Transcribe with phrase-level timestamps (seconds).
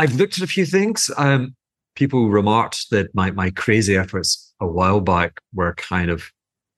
[0.00, 1.10] I've looked at a few things.
[1.18, 1.54] Um,
[1.94, 6.24] people remarked that my my crazy efforts a while back were kind of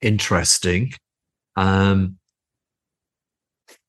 [0.01, 0.93] interesting.
[1.55, 2.19] Um,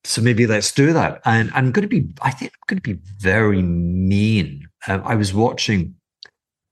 [0.04, 1.20] so maybe let's do that.
[1.24, 4.68] And I'm going to be, I think I'm going to be very mean.
[4.86, 5.96] Um, I was watching,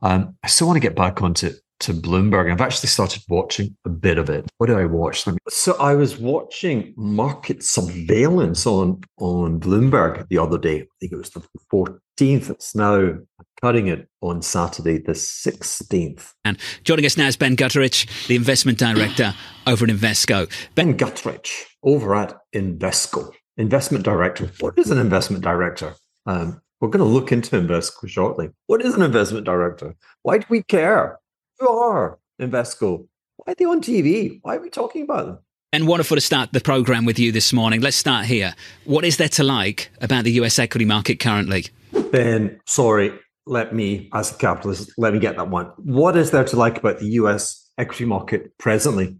[0.02, 1.50] um, I still want to get back onto
[1.82, 2.50] to Bloomberg.
[2.50, 4.46] I've actually started watching a bit of it.
[4.58, 5.24] What do I watch?
[5.48, 10.82] So I was watching market surveillance on on Bloomberg the other day.
[10.82, 11.42] I think it was the
[11.72, 12.50] 14th.
[12.50, 13.18] It's now
[13.60, 16.32] cutting it on Saturday, the 16th.
[16.44, 19.34] And joining us now is Ben Gutteridge, the investment director
[19.66, 20.50] over at Invesco.
[20.74, 24.50] Ben Gutteridge over at Invesco, investment director.
[24.60, 25.94] What is an investment director?
[26.26, 28.50] Um, we're going to look into Invesco shortly.
[28.66, 29.94] What is an investment director?
[30.22, 31.20] Why do we care?
[31.62, 33.06] Who are Invesco?
[33.36, 34.40] Why are they on TV?
[34.42, 35.38] Why are we talking about them?
[35.72, 37.80] And wonderful to start the program with you this morning.
[37.80, 38.56] Let's start here.
[38.84, 41.66] What is there to like about the US equity market currently?
[42.10, 43.16] Ben, sorry,
[43.46, 45.66] let me, as a capitalist, let me get that one.
[45.76, 49.18] What is there to like about the US equity market presently?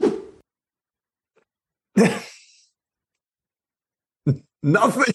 [4.60, 5.14] Nothing.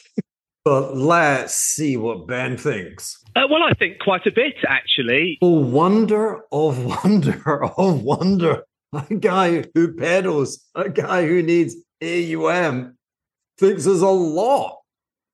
[0.67, 3.23] But let's see what Ben thinks.
[3.37, 5.37] Uh, well, I think quite a bit, actually.
[5.41, 8.63] Oh, wonder of wonder of wonder.
[8.91, 12.97] A guy who peddles, a guy who needs AUM,
[13.57, 14.79] thinks there's a lot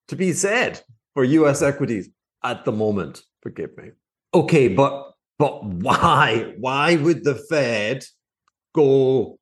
[0.10, 0.82] to be said
[1.16, 2.10] for US equities
[2.44, 3.24] at the moment.
[3.42, 3.90] Forgive me.
[4.36, 6.54] Okay, but but why?
[6.60, 8.06] Why would the Fed
[8.76, 9.40] go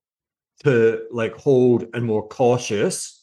[0.64, 3.21] to like hold and more cautious?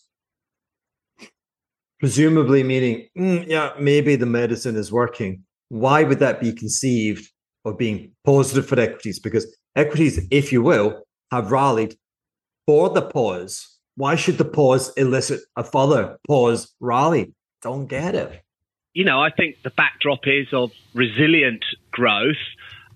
[2.01, 5.43] Presumably meaning, mm, yeah, maybe the medicine is working.
[5.69, 7.31] Why would that be conceived
[7.65, 9.19] of being positive for equities?
[9.19, 9.47] Because
[9.77, 11.97] equities, if you will, have rallied
[12.67, 13.79] for the pause.
[13.97, 17.35] Why should the pause elicit a further pause rally?
[17.63, 18.43] Don't get it
[18.99, 22.43] you know, I think the backdrop is of resilient growth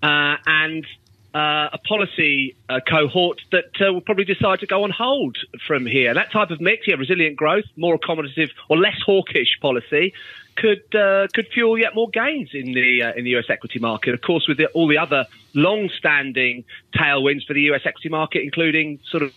[0.01, 0.85] uh, and
[1.33, 5.85] uh, a policy uh, cohort that uh, will probably decide to go on hold from
[5.85, 6.13] here.
[6.13, 10.13] That type of mix, yeah, resilient growth, more accommodative or less hawkish policy,
[10.55, 14.13] could uh, could fuel yet more gains in the uh, in the US equity market.
[14.13, 18.99] Of course, with the, all the other long-standing tailwinds for the US equity market, including
[19.09, 19.33] sort of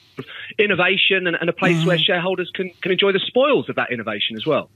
[0.58, 1.88] innovation and, and a place mm-hmm.
[1.88, 4.68] where shareholders can can enjoy the spoils of that innovation as well.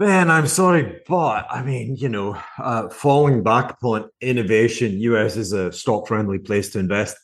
[0.00, 5.52] Man, I'm sorry, but I mean, you know, uh, falling back upon innovation, US is
[5.52, 7.16] a stock-friendly place to invest.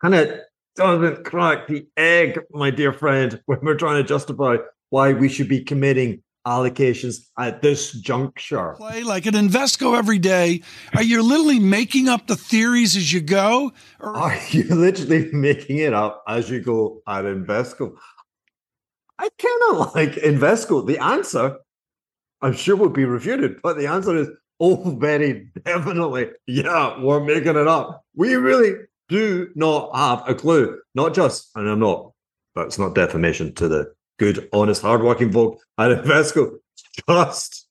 [0.00, 0.28] Kind of
[0.74, 4.56] doesn't crack the egg, my dear friend, when we're trying to justify
[4.90, 8.74] why we should be committing allocations at this juncture.
[8.78, 10.62] Play like an Invesco every day.
[10.96, 13.70] Are you literally making up the theories as you go?
[14.00, 17.94] Or- Are you literally making it up as you go at Invesco?
[19.20, 20.84] I kind of like Invesco.
[20.84, 21.58] The answer
[22.42, 23.62] I'm sure will be refuted.
[23.62, 24.28] But the answer is,
[24.60, 26.30] oh, very definitely.
[26.46, 28.04] Yeah, we're making it up.
[28.14, 28.74] We really
[29.08, 30.78] do not have a clue.
[30.94, 32.12] Not just, and I'm not,
[32.54, 36.56] that's not defamation to the good, honest, hardworking folk at Invesco.
[37.08, 37.66] Just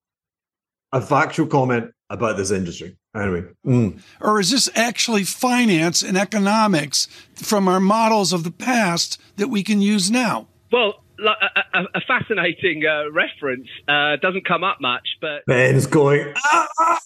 [0.91, 2.97] a factual comment about this industry.
[3.15, 3.43] Anyway.
[3.65, 4.01] Mm.
[4.21, 9.63] Or is this actually finance and economics from our models of the past that we
[9.63, 10.47] can use now?
[10.71, 13.67] Well, a, a, a fascinating uh, reference.
[13.87, 16.33] Uh, doesn't come up much, but Ben's going.
[16.37, 16.99] Ah, ah,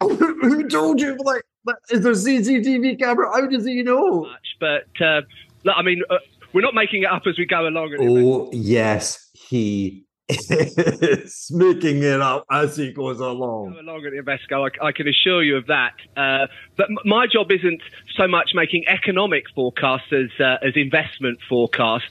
[0.00, 1.16] who told you?
[1.24, 1.42] Like,
[1.90, 3.30] is there CCTV camera?
[3.32, 4.22] How does he know?
[4.22, 5.22] Much, but uh,
[5.70, 6.18] I mean, uh,
[6.52, 7.96] we're not making it up as we go along.
[7.98, 13.72] Oh yes, he is making it up as he goes along.
[13.72, 15.94] Go along at Invesco, I, I can assure you of that.
[16.16, 17.82] Uh, but m- my job isn't
[18.16, 22.06] so much making economic forecasts as uh, as investment forecasts.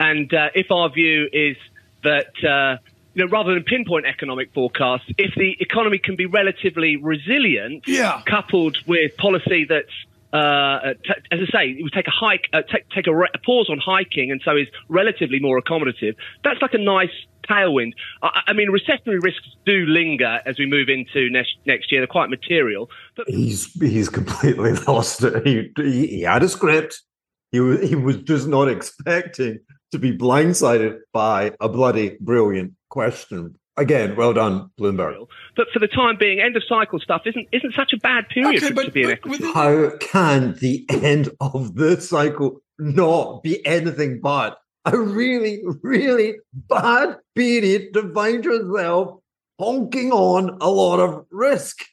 [0.00, 1.56] And uh, if our view is
[2.04, 2.80] that, uh,
[3.14, 8.22] you know, rather than pinpoint economic forecasts, if the economy can be relatively resilient, yeah.
[8.26, 9.90] coupled with policy that's
[10.32, 13.30] uh, t- as I say, it would take a hike, uh, take, take a, re-
[13.32, 16.16] a, pause on hiking, and so is relatively more accommodative.
[16.44, 17.08] That's like a nice
[17.48, 17.92] tailwind.
[18.22, 22.02] I, I, mean, recessionary risks do linger as we move into next next year.
[22.02, 22.90] They're quite material.
[23.16, 25.46] But he's he's completely lost it.
[25.46, 27.00] He, he, he had a script.
[27.50, 29.60] He was, he was just not expecting
[29.92, 33.56] to be blindsided by a bloody brilliant question.
[33.76, 35.28] Again, well done, Bloomberg.
[35.56, 38.62] But for the time being, end of cycle stuff isn't isn't such a bad period
[38.62, 39.44] okay, to be an equity.
[39.52, 47.18] How can the end of the cycle not be anything but a really, really bad
[47.36, 49.20] period to find yourself
[49.60, 51.84] honking on a lot of risk?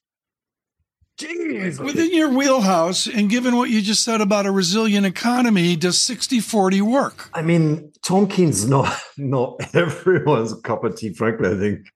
[1.18, 1.80] Jeez.
[1.80, 6.42] Within your wheelhouse, and given what you just said about a resilient economy, does 60
[6.42, 7.30] 40 work?
[7.34, 11.50] I mean, Tom Keene's not not everyone's cup of tea, frankly.
[11.50, 11.88] I think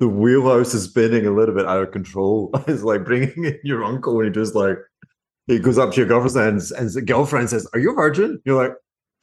[0.00, 2.50] the wheelhouse is spinning a little bit out of control.
[2.66, 4.78] It's like bringing in your uncle and he just like
[5.46, 8.40] he goes up to your girlfriend and, and the girlfriend says, "Are you a virgin?"
[8.44, 8.74] You're like,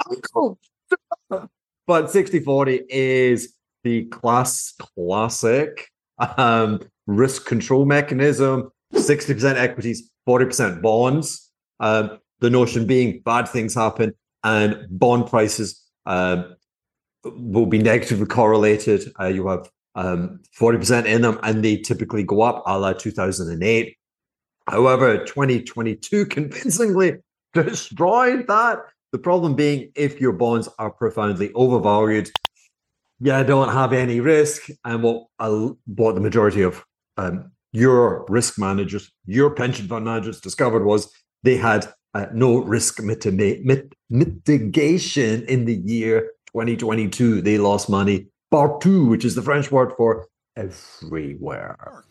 [0.10, 0.60] "Uncle."
[1.30, 3.54] but 60-40 is
[3.84, 5.90] the class classic
[6.38, 8.72] um, risk control mechanism.
[8.94, 11.52] 60% equities, 40% bonds.
[11.80, 14.14] Um, the notion being bad things happen
[14.44, 16.56] and bond prices um,
[17.24, 19.12] will be negatively correlated.
[19.20, 23.98] Uh, you have um, 40% in them and they typically go up a la 2008.
[24.68, 27.18] However, 2022 convincingly
[27.54, 28.80] destroyed that.
[29.12, 32.32] The problem being if your bonds are profoundly overvalued,
[33.20, 34.70] you don't have any risk.
[34.84, 36.84] And what, what the majority of
[37.18, 41.12] um, your risk managers, your pension fund managers discovered was
[41.42, 43.44] they had uh, no risk mitigation
[45.46, 47.42] in the year 2022.
[47.42, 52.06] They lost money partout, which is the French word for everywhere.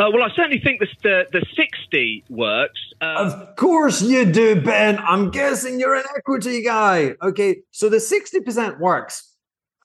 [0.00, 2.78] Uh, well, I certainly think the, the, the 60 works.
[3.00, 4.98] Uh, of course you do, Ben.
[4.98, 7.14] I'm guessing you're an equity guy.
[7.22, 9.34] Okay, so the 60% works.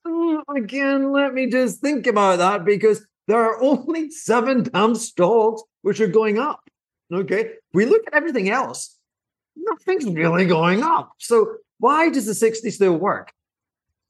[0.06, 5.64] Uh, again, let me just think about that because there are only seven damn stocks
[5.82, 6.62] which are going up.
[7.12, 7.54] Okay.
[7.74, 8.98] We look at everything else,
[9.56, 11.14] nothing's really going up.
[11.20, 13.32] So why does the 60 still work?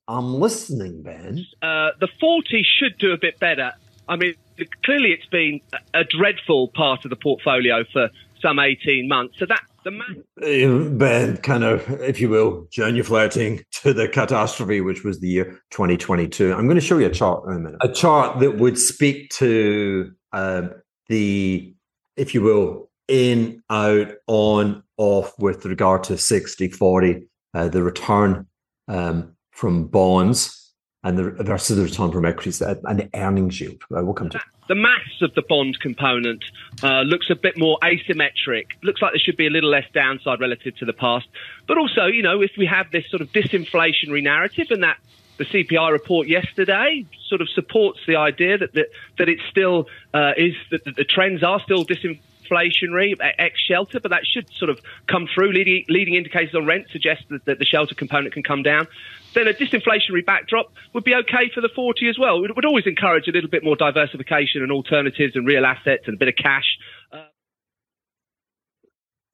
[0.08, 1.46] I'm listening, Ben.
[1.62, 3.72] Uh, the 40 should do a bit better.
[4.08, 4.36] I mean,
[4.84, 5.62] clearly it's been
[5.94, 8.10] a dreadful part of the portfolio for
[8.42, 9.36] some 18 months.
[9.40, 14.82] So that the man- uh, Ben, kind of, if you will, genuflecting to the catastrophe,
[14.82, 16.54] which was the year 2022.
[16.54, 17.80] I'm going to show you a chart in a minute.
[17.82, 20.72] A chart that would speak to um,
[21.08, 21.74] the,
[22.18, 28.48] if you will, in, out, on, off with regard to 60, 40, uh, the return
[28.88, 33.82] um, from bonds and the versus the return from equities and the earnings yield.
[33.96, 36.44] Uh, we'll come to the maths of the bond component
[36.82, 38.68] uh, looks a bit more asymmetric.
[38.82, 41.28] Looks like there should be a little less downside relative to the past.
[41.68, 44.98] But also, you know, if we have this sort of disinflationary narrative and that
[45.38, 48.88] the CPI report yesterday sort of supports the idea that that,
[49.18, 54.12] that it still uh, is that the trends are still disinflationary inflationary ex shelter, but
[54.12, 55.52] that should sort of come through.
[55.54, 58.88] Leading, leading indicators on rent suggest that, that, the shelter component can come down.
[59.34, 62.44] Then a disinflationary backdrop would be okay for the 40 as well.
[62.44, 66.16] It would always encourage a little bit more diversification and alternatives and real assets and
[66.16, 66.78] a bit of cash.
[67.12, 67.24] Uh,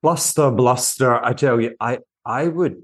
[0.01, 1.23] bluster, bluster.
[1.23, 2.83] I tell you, I, I would,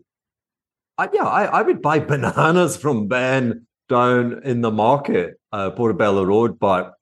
[0.98, 6.24] I, yeah, I, I would buy bananas from Ben down in the market, uh, Portobello
[6.24, 6.94] Road, but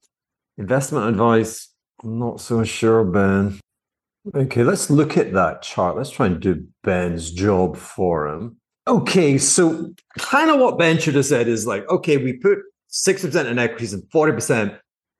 [0.57, 1.72] investment advice,
[2.03, 3.59] I'm not so sure, Ben.
[4.35, 5.97] Okay, let's look at that chart.
[5.97, 8.57] Let's try and do Ben's job for him.
[8.87, 12.59] Okay, so kind of what Ben should have said is like, okay, we put
[12.91, 14.77] 60% in equities and 40%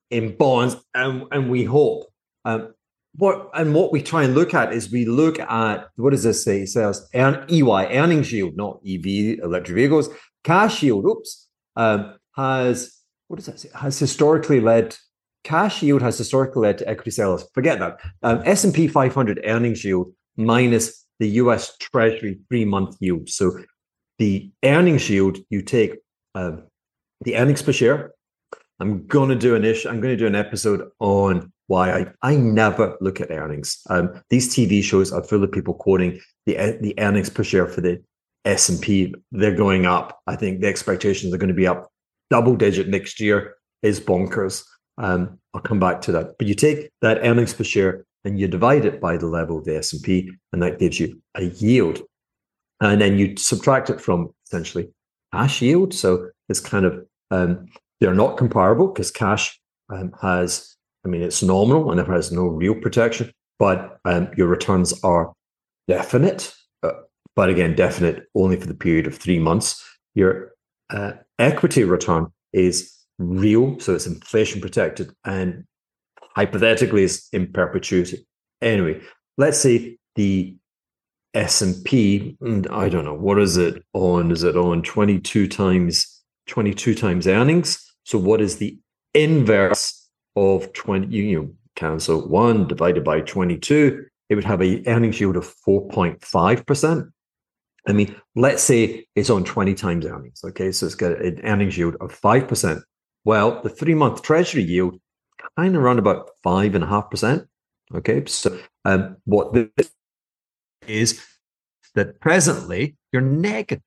[0.09, 2.06] in bonds, and, and we hope.
[2.45, 2.74] Um,
[3.15, 6.44] what and what we try and look at is we look at what does this
[6.44, 6.62] say?
[6.62, 10.09] It says earn EY, earnings yield, not EV, electric vehicles.
[10.44, 13.69] Cash yield, oops, um, has what does that say?
[13.75, 14.97] Has historically led
[15.43, 17.45] cash yield has historically led to equity sellers.
[17.53, 17.99] Forget that.
[18.21, 23.29] Um, S&P 500 earnings yield minus the US Treasury three-month yield.
[23.29, 23.59] So
[24.19, 25.95] the earnings yield, you take
[26.35, 26.57] uh,
[27.21, 28.13] the earnings per share.
[28.79, 29.89] I'm going to do an issue.
[29.89, 33.79] I'm going to do an episode on why I, I never look at earnings.
[33.89, 37.81] Um, these TV shows are full of people quoting the the earnings per share for
[37.81, 38.03] the
[38.45, 39.13] S and P.
[39.31, 40.21] They're going up.
[40.27, 41.89] I think the expectations are going to be up
[42.29, 43.55] double digit next year.
[43.81, 44.63] Is bonkers.
[44.97, 46.38] Um, I'll come back to that.
[46.38, 49.65] But you take that earnings per share and you divide it by the level of
[49.65, 52.01] the S&P, and that gives you a yield.
[52.79, 54.89] And then you subtract it from essentially
[55.33, 55.93] cash yield.
[55.93, 57.67] So it's kind of, um,
[58.00, 59.59] they're not comparable because cash
[59.89, 64.47] um, has, I mean, it's nominal and it has no real protection, but um, your
[64.47, 65.33] returns are
[65.88, 66.53] definite.
[66.81, 66.91] Uh,
[67.35, 69.83] but again, definite only for the period of three months.
[70.15, 70.51] Your
[70.89, 75.65] uh, equity return is real, so it's inflation protected, and
[76.36, 78.25] hypothetically is in perpetuity.
[78.62, 79.01] Anyway,
[79.38, 80.55] let's say the
[81.34, 82.38] S and P.
[82.41, 84.32] Mm, I don't know what is it on.
[84.32, 87.84] Is it on twenty two times twenty two times earnings?
[88.03, 88.77] So what is the
[89.13, 91.08] inverse of twenty?
[91.15, 94.05] You know, cancel one divided by twenty two.
[94.29, 97.08] It would have a earnings yield of four point five percent.
[97.88, 100.41] I mean, let's say it's on 20 times earnings.
[100.43, 100.72] Okay.
[100.72, 102.82] So it's got an earnings yield of 5%.
[103.25, 105.00] Well, the three month treasury yield
[105.58, 107.48] kind of around about five and a half percent.
[107.94, 109.92] Okay, so um, what this
[110.88, 111.24] is
[111.96, 113.80] that presently you're negative.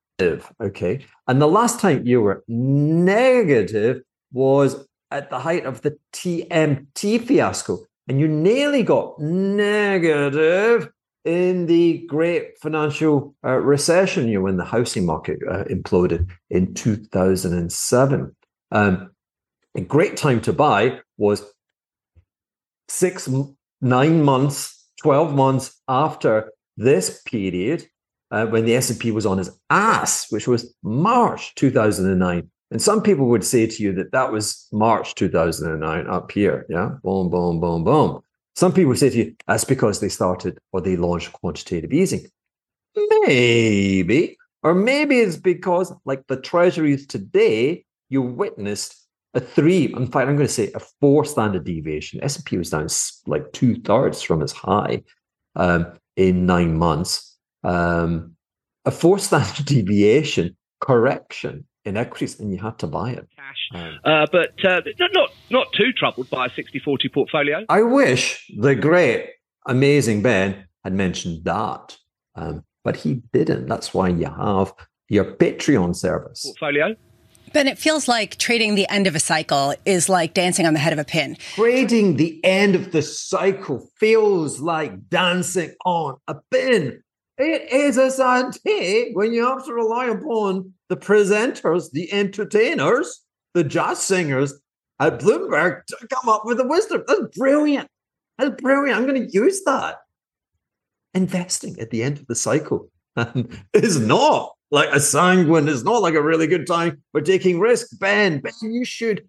[0.60, 4.02] Okay, and the last time you were negative
[4.32, 10.88] was at the height of the TMT fiasco, and you nearly got negative
[11.24, 16.72] in the great financial uh, recession, you know, when the housing market uh, imploded in
[16.72, 18.36] 2007.
[18.70, 19.10] Um,
[19.76, 21.44] a great time to buy was
[22.88, 23.28] six,
[23.80, 27.86] nine months, 12 months after this period,
[28.30, 32.50] uh, when the S&P was on its ass, which was March 2009.
[32.70, 36.66] And some people would say to you that that was March 2009 up here.
[36.68, 36.96] Yeah.
[37.04, 38.20] Boom, boom, boom, boom.
[38.56, 42.26] Some people say to you, that's because they started or they launched quantitative easing.
[42.96, 44.36] Maybe.
[44.62, 49.05] Or maybe it's because, like the treasuries today, you witnessed
[49.36, 52.24] a three, in fact, I'm going to say a four standard deviation.
[52.24, 52.88] S&P was down
[53.26, 55.02] like two thirds from its high
[55.54, 57.36] um, in nine months.
[57.62, 58.34] Um,
[58.86, 63.28] a four standard deviation correction in equities, and you had to buy it.
[63.36, 64.80] Cash, um, uh, but uh,
[65.14, 67.64] not not too troubled by a 60-40 portfolio.
[67.68, 69.30] I wish the great,
[69.66, 71.96] amazing Ben had mentioned that,
[72.34, 73.66] um, but he didn't.
[73.66, 74.72] That's why you have
[75.08, 76.96] your Patreon service portfolio.
[77.52, 80.80] Ben, it feels like trading the end of a cycle is like dancing on the
[80.80, 81.36] head of a pin.
[81.54, 87.02] Trading the end of the cycle feels like dancing on a pin.
[87.38, 93.22] It is a Sunday when you have to rely upon the presenters, the entertainers,
[93.54, 94.54] the jazz singers
[94.98, 97.04] at Bloomberg to come up with the wisdom.
[97.06, 97.88] That's brilliant.
[98.38, 98.98] That's brilliant.
[98.98, 99.96] I'm going to use that.
[101.14, 106.02] Investing at the end of the cycle um, is not like a sanguine, is not
[106.02, 107.98] like a really good time for taking risk.
[107.98, 109.28] Ben, Ben, you should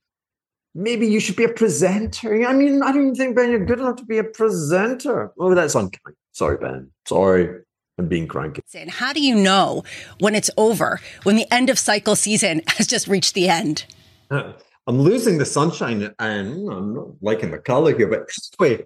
[0.73, 2.45] maybe you should be a presenter.
[2.45, 5.31] I mean, I don't even think Ben, you're good enough to be a presenter.
[5.39, 6.15] Oh, that's unkind.
[6.31, 6.91] Sorry, Ben.
[7.07, 7.61] Sorry
[7.97, 8.61] and being cranky.
[8.75, 9.83] And how do you know
[10.19, 13.85] when it's over, when the end of cycle season has just reached the end?
[14.29, 14.53] Uh,
[14.85, 18.29] I'm losing the sunshine and I'm not liking the color here, but
[18.59, 18.85] wait,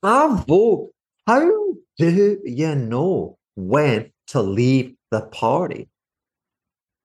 [0.00, 0.90] bravo.
[1.26, 5.88] How do you know when to leave the party?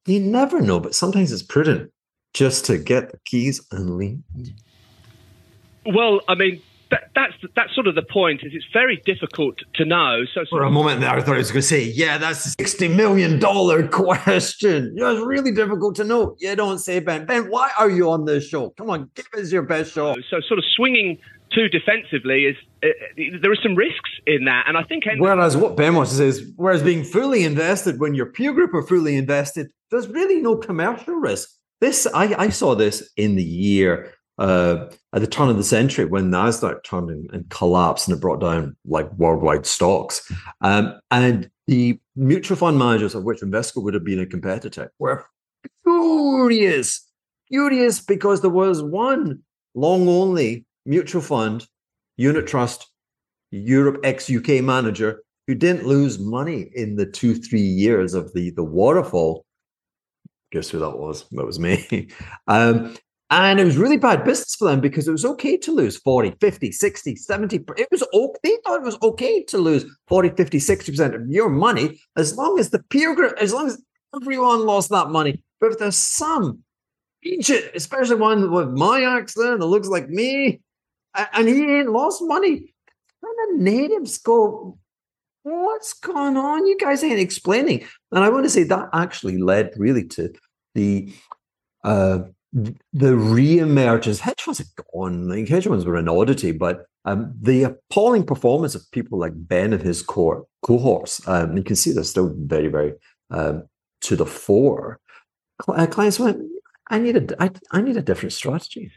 [0.06, 1.91] You never know, but sometimes it's prudent
[2.34, 4.20] just to get the keys and leave.
[5.86, 8.41] Well, I mean, that, that's that's sort of the point.
[8.44, 10.24] Is it's very difficult to know.
[10.34, 12.50] So for a moment there, I thought I was going to say, "Yeah, that's a
[12.50, 16.36] sixty million dollar question." Yeah, it's really difficult to know.
[16.39, 17.25] You don't say, Ben.
[17.25, 18.72] Ben, why are you on this show?
[18.72, 20.15] Come on, give us your best show.
[20.30, 21.18] So, sort of swinging
[21.53, 22.88] too defensively is uh,
[23.41, 25.03] there are some risks in that, and I think.
[25.17, 28.74] Whereas what Ben wants to say is, whereas being fully invested when your peer group
[28.74, 31.50] are fully invested, there's really no commercial risk.
[31.79, 36.05] This I, I saw this in the year uh, at the turn of the century
[36.05, 40.31] when Nasdaq turned and, and, collapsed and it brought down like worldwide stocks,
[40.62, 45.25] um, and the mutual fund managers of which Invesco would have been a competitor were
[45.84, 47.08] furious,
[47.48, 49.41] furious because there was one
[49.74, 51.68] long only mutual fund,
[52.18, 52.90] unit trust,
[53.52, 58.52] Europe ex UK manager who didn't lose money in the two three years of the
[58.52, 59.46] the waterfall
[60.52, 61.26] guess who that was?
[61.32, 62.10] That was me.
[62.48, 62.96] Um,
[63.30, 66.36] and it was really bad business for them because it was okay to lose 40,
[66.42, 67.64] 50, 60, 70.
[67.78, 68.40] It was okay.
[68.44, 72.60] They thought it was okay to lose 40, 50, 60% of your money as long
[72.60, 73.82] as the peer group, as long as
[74.14, 75.42] everyone lost that money.
[75.62, 76.64] But if there's some
[77.24, 80.60] especially one with my accent that looks like me,
[81.15, 82.74] and he ain't lost money,
[83.24, 84.77] and the natives go,
[85.44, 86.68] what's going on?
[86.68, 87.86] You guys ain't explaining.
[88.12, 90.34] And I want to say that actually led really to
[90.75, 91.13] the
[91.84, 92.20] uh,
[92.53, 94.60] the re-emergence, hedge have
[94.94, 95.30] gone.
[95.30, 99.74] Like hedge funds were an oddity, but um, the appalling performance of people like Ben
[99.74, 102.94] and his core cohorts, um, you can see they're still very, very
[103.32, 103.63] um,
[104.01, 105.00] to the fore.
[105.68, 106.41] Uh, clients went,
[106.91, 108.91] I need a, I, I need a different strategy.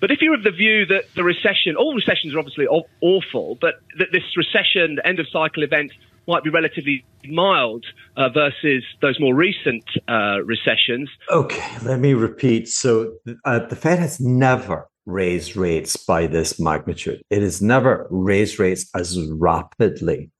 [0.00, 3.74] But if you're of the view that the recession, all recessions are obviously awful, but
[3.98, 5.92] that this recession, end of cycle event,
[6.28, 7.84] might be relatively mild
[8.16, 11.10] uh, versus those more recent uh, recessions.
[11.28, 12.68] Okay, let me repeat.
[12.68, 13.14] So
[13.44, 17.20] uh, the Fed has never raised rates by this magnitude.
[17.30, 20.30] It has never raised rates as rapidly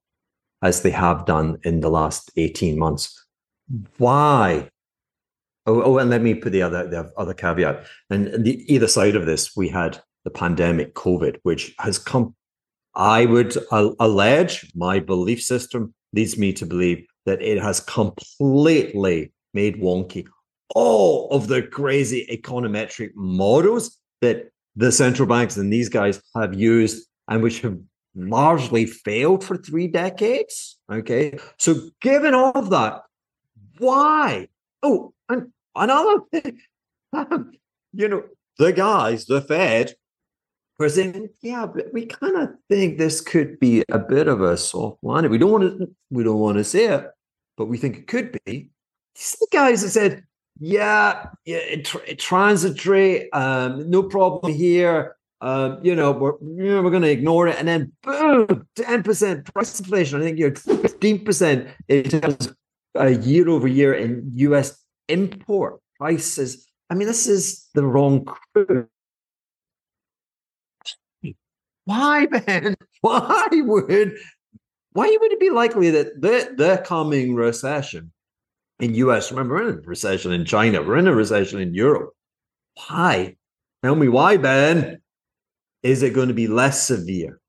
[0.63, 3.27] as they have done in the last 18 months.
[3.99, 4.69] Why?
[5.71, 7.85] Oh, oh and let me put the other the other caveat.
[8.11, 12.35] And the either side of this, we had the pandemic, COVID, which has come
[12.95, 19.81] I would allege my belief system leads me to believe that it has completely made
[19.81, 20.27] wonky
[20.75, 27.07] all of the crazy econometric models that the central banks and these guys have used
[27.29, 27.79] and which have
[28.15, 30.79] largely failed for three decades.
[30.91, 31.39] Okay.
[31.59, 33.03] So, given all of that,
[33.79, 34.49] why?
[34.83, 36.61] Oh, and another thing,
[37.93, 38.25] you know,
[38.59, 39.95] the guys, the Fed,
[40.79, 44.57] were saying, yeah, but we kind of think this could be a bit of a
[44.57, 45.31] soft landing.
[45.31, 47.07] We don't want to, we don't want to say it,
[47.57, 48.71] but we think it could be.
[49.15, 50.25] These the guys that said,
[50.59, 55.17] yeah, yeah, it, it, transitory, um, no problem here.
[55.43, 59.03] Um, you know, we're you know, we're going to ignore it, and then boom, ten
[59.03, 60.21] percent price inflation.
[60.21, 62.57] I think you're fifteen percent in terms of
[62.99, 64.79] uh, year over year in U.S.
[65.11, 66.67] import prices.
[66.89, 68.89] I mean, this is the wrong crew.
[71.85, 72.77] Why, man?
[73.01, 74.17] Why would
[74.93, 78.13] why would it be likely that the the coming recession
[78.81, 82.11] in US, remember we're in a recession in China, we're in a recession in Europe.
[82.89, 83.37] Why?
[83.83, 85.01] Tell me why, Ben?
[85.83, 87.40] Is it going to be less severe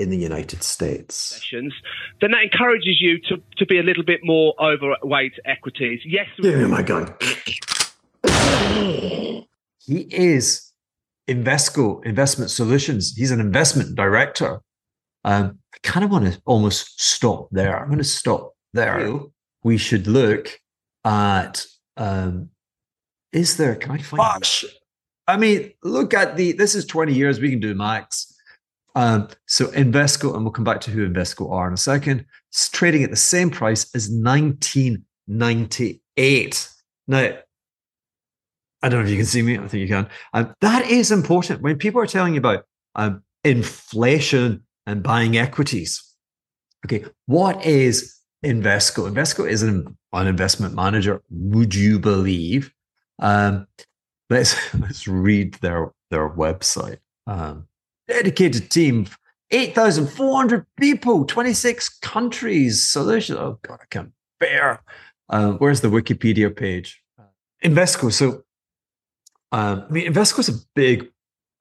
[0.00, 1.14] in the United States?
[1.14, 1.74] Sessions,
[2.20, 6.00] then that encourages you to, to be a little bit more overweight equities.
[6.04, 6.26] Yes.
[6.42, 7.14] Oh my God.
[9.84, 10.72] he is
[11.28, 13.14] Invesco Investment Solutions.
[13.16, 14.60] He's an investment director.
[15.24, 17.78] Um, I kind of want to almost stop there.
[17.78, 19.20] I'm going to stop there.
[19.62, 20.58] We should look
[21.04, 21.66] at
[21.96, 22.50] um,
[23.32, 23.76] is there?
[23.76, 24.18] Can I find?
[24.18, 24.64] Gosh.
[25.28, 26.52] I mean, look at the.
[26.52, 27.38] This is 20 years.
[27.38, 28.29] We can do max.
[28.94, 32.26] Um, so Invesco, and we'll come back to who Invesco are in a second.
[32.50, 36.68] It's trading at the same price as 1998.
[37.06, 37.38] Now,
[38.82, 39.58] I don't know if you can see me.
[39.58, 40.08] I think you can.
[40.32, 46.02] Um, that is important when people are telling you about um, inflation and buying equities.
[46.86, 49.10] Okay, what is Invesco?
[49.10, 51.22] Invesco is an, an investment manager.
[51.30, 52.72] Would you believe?
[53.18, 53.66] Um,
[54.30, 56.98] let's let's read their their website.
[57.26, 57.68] Um,
[58.10, 59.06] dedicated team,
[59.50, 62.86] eight thousand four hundred people, twenty six countries.
[62.86, 64.82] So there's oh god, I can't bear.
[65.28, 67.02] Uh, where's the Wikipedia page?
[67.64, 68.12] Invesco.
[68.12, 68.42] So
[69.52, 71.08] um, I mean, Invesco is a big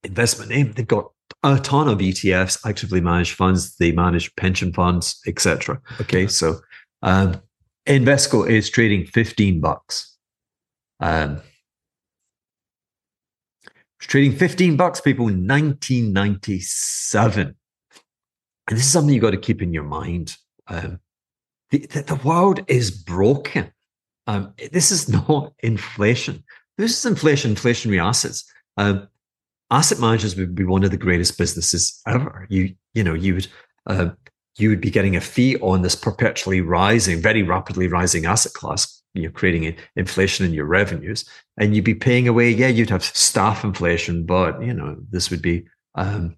[0.04, 0.74] investment name.
[0.74, 1.12] They've got
[1.44, 3.76] a ton of ETFs, actively managed funds.
[3.78, 5.80] They manage pension funds, etc.
[6.02, 6.60] Okay, so
[7.02, 7.42] um,
[7.88, 10.18] Invesco is trading fifteen bucks.
[11.00, 11.42] Um,
[14.00, 17.56] trading fifteen bucks, people, in nineteen ninety seven.
[18.68, 20.38] And this is something you've got to keep in your mind.
[20.68, 21.00] Um,
[21.72, 23.72] the, the, the world is broken.
[24.28, 26.44] Um, this is not inflation.
[26.78, 28.50] This is inflation, inflationary assets.
[28.78, 29.08] Um,
[29.72, 32.48] asset managers would be one of the greatest businesses ever.
[32.50, 33.48] You, you know, you would,
[33.88, 34.10] uh,
[34.58, 38.99] you would be getting a fee on this perpetually rising, very rapidly rising asset class.
[39.20, 41.26] You're creating inflation in your revenues,
[41.58, 42.50] and you'd be paying away.
[42.50, 46.36] Yeah, you'd have staff inflation, but you know this would be um,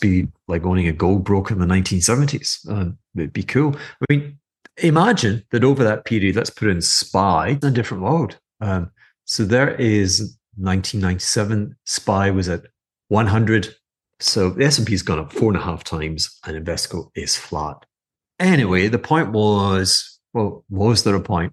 [0.00, 2.68] be like owning a gold broker in the 1970s.
[2.68, 3.76] Um, it'd be cool.
[3.76, 4.38] I mean,
[4.78, 8.38] imagine that over that period, let's put in SPY, in a different world.
[8.60, 8.90] Um,
[9.26, 11.76] so there is 1997.
[11.84, 12.62] SPY was at
[13.08, 13.74] 100.
[14.18, 17.84] So the S&P's gone up four and a half times and Invesco is flat.
[18.38, 21.52] Anyway, the point was, well, was there a point?